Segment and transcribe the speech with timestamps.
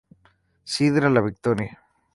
[0.63, 1.79] Sidra La Victoria.